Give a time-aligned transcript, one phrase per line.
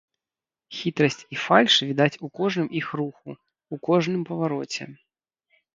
[0.77, 3.29] Хітрасць і фальш відаць у кожным іх руху,
[3.77, 4.93] у кожным павароце.